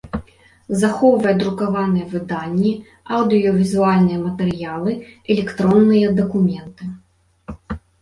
Захоўвае 0.83 1.33
друкаваныя 1.43 2.05
выданні, 2.15 2.73
аўдыёвізуальныя 3.19 4.19
матэрыялы, 4.25 4.91
электронныя 5.37 6.07
дакументы. 6.25 6.83